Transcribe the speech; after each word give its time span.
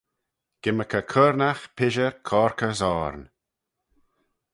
Gymmyrkey 0.63 1.05
curnaght, 1.11 1.65
pishyr, 1.75 2.13
corkey's, 2.27 2.81
oarn. 2.93 3.21